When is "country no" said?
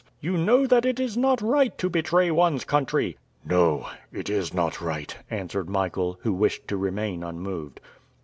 2.65-3.87